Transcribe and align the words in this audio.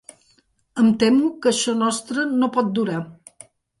Em 0.83 0.87
temo 1.03 1.29
que 1.43 1.49
això 1.51 1.75
nostre 1.83 2.25
no 2.31 2.51
pot 2.57 2.73
durar. 2.81 3.03